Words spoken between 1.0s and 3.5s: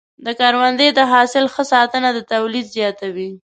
حاصل ښه ساتنه د تولید زیاتوي.